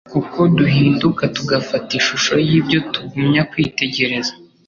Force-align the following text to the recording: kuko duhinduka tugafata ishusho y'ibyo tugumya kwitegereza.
kuko 0.13 0.37
duhinduka 0.57 1.23
tugafata 1.35 1.89
ishusho 1.99 2.33
y'ibyo 2.47 2.79
tugumya 2.91 3.41
kwitegereza. 3.51 4.33